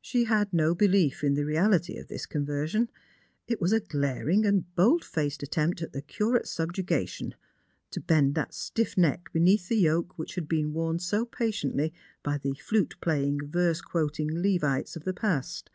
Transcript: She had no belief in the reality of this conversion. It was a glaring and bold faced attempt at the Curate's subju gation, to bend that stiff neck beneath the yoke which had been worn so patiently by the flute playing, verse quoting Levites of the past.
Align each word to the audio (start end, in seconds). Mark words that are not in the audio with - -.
She 0.00 0.22
had 0.26 0.52
no 0.52 0.72
belief 0.72 1.24
in 1.24 1.34
the 1.34 1.44
reality 1.44 1.98
of 1.98 2.06
this 2.06 2.26
conversion. 2.26 2.88
It 3.48 3.60
was 3.60 3.72
a 3.72 3.80
glaring 3.80 4.46
and 4.46 4.72
bold 4.76 5.04
faced 5.04 5.42
attempt 5.42 5.82
at 5.82 5.92
the 5.92 6.00
Curate's 6.00 6.54
subju 6.54 6.84
gation, 6.84 7.32
to 7.90 8.00
bend 8.00 8.36
that 8.36 8.54
stiff 8.54 8.96
neck 8.96 9.30
beneath 9.32 9.68
the 9.68 9.76
yoke 9.78 10.16
which 10.16 10.36
had 10.36 10.46
been 10.46 10.72
worn 10.74 11.00
so 11.00 11.24
patiently 11.26 11.92
by 12.22 12.38
the 12.38 12.54
flute 12.54 12.94
playing, 13.00 13.48
verse 13.50 13.80
quoting 13.80 14.30
Levites 14.30 14.94
of 14.94 15.02
the 15.02 15.12
past. 15.12 15.70